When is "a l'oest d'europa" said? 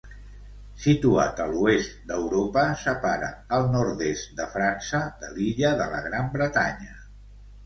1.43-2.63